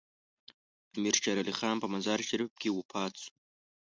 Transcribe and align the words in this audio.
امیر 0.95 1.15
شیر 1.21 1.37
علي 1.41 1.53
خان 1.59 1.75
په 1.79 1.87
مزار 1.93 2.19
شریف 2.29 2.51
کې 2.61 2.69
وفات 2.77 3.13
شو. 3.21 3.29